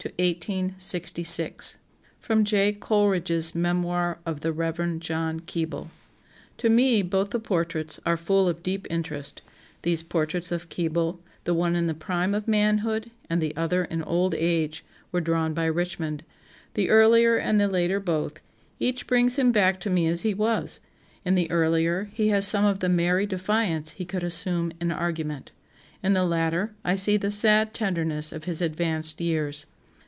JOHN 0.01 0.09
KEBLE 0.17 0.61
1792 0.81 1.77
1866 1.77 1.77
[Sidenote: 2.19 2.43
J. 2.45 2.73
Coleridge's 2.79 3.53
Memoir 3.53 4.17
of 4.25 4.39
the 4.41 4.51
Rev. 4.51 4.99
John 4.99 5.41
Keble.] 5.41 5.91
"To 6.57 6.69
me 6.71 7.03
both 7.03 7.29
the 7.29 7.39
portraits 7.39 7.99
are 8.03 8.17
full 8.17 8.49
of 8.49 8.63
deep 8.63 8.87
interest" 8.89 9.43
(these 9.83 10.01
portraits 10.01 10.51
of 10.51 10.69
Keble, 10.69 11.19
the 11.43 11.53
one 11.53 11.75
in 11.75 11.85
the 11.85 11.93
prime 11.93 12.33
of 12.33 12.47
manhood 12.47 13.11
and 13.29 13.39
the 13.43 13.55
other 13.55 13.83
in 13.83 14.01
old 14.01 14.33
age, 14.33 14.83
were 15.11 15.21
drawn 15.21 15.53
by 15.53 15.65
Richmond), 15.65 16.23
"the 16.73 16.89
earlier 16.89 17.37
and 17.37 17.61
the 17.61 17.67
later 17.67 17.99
both 17.99 18.39
each 18.79 19.05
brings 19.05 19.35
him 19.37 19.51
back 19.51 19.79
to 19.81 19.89
me 19.91 20.07
as 20.07 20.21
he 20.23 20.33
was; 20.33 20.79
in 21.23 21.35
the 21.35 21.51
earlier, 21.51 22.05
he 22.11 22.29
has 22.29 22.47
some 22.47 22.65
of 22.65 22.79
the 22.79 22.89
merry 22.89 23.27
defiance 23.27 23.91
he 23.91 24.05
could 24.05 24.23
assume 24.23 24.71
in 24.81 24.91
argument; 24.91 25.51
in 26.01 26.13
the 26.13 26.25
latter, 26.25 26.71
I 26.83 26.95
see 26.95 27.17
the 27.17 27.29
sad 27.29 27.75
tenderness 27.75 28.31
of 28.31 28.45
his 28.45 28.63
advanced 28.63 29.21
years. 29.21 29.67